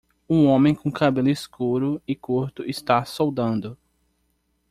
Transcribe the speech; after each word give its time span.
Um 0.27 0.47
homem 0.47 0.73
com 0.73 0.91
cabelo 0.91 1.29
escuro 1.29 2.01
e 2.07 2.15
curto 2.15 2.63
está 2.67 3.05
soldando. 3.05 3.77